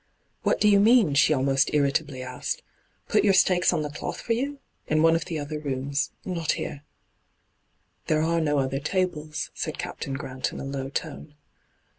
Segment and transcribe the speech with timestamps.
[0.41, 3.33] 'What do you mean *' she almost irritably hyGoogIc 1 88 ENTRAPPED aaked.' Put your
[3.35, 4.59] stakes on the cloth for you?
[4.87, 6.09] In one of the other rooms.
[6.25, 6.81] Not here.''
[8.07, 11.35] There are no other tables,' said Captain Grant, in a low tone.